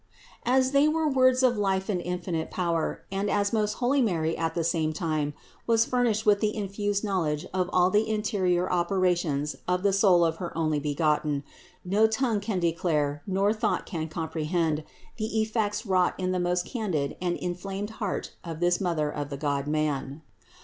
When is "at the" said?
4.35-4.63